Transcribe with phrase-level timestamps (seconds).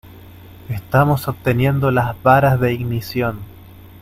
[0.69, 3.41] Estamos obteniendo las varas de ignición.